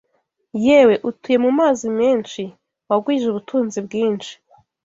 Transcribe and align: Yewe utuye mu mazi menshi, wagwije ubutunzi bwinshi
Yewe 0.65 0.95
utuye 1.09 1.37
mu 1.45 1.51
mazi 1.59 1.87
menshi, 1.99 2.41
wagwije 2.89 3.25
ubutunzi 3.29 3.77
bwinshi 3.87 4.33